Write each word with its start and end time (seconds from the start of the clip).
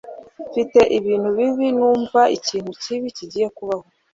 Mfite 0.49 0.79
ibintu 0.97 1.29
bibi 1.37 1.67
numva 1.77 2.21
ikintu 2.37 2.71
kibi 2.81 3.07
kigiye 3.17 3.47
kubaho 3.57 3.85